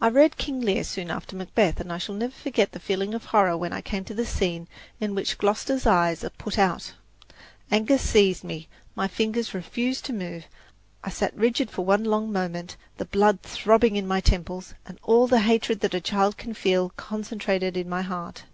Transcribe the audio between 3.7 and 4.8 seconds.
I came to the scene